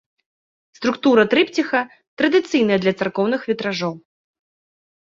[0.79, 1.83] Структура трыпціха
[2.23, 3.93] традыцыйная для царкоўных вітражоў.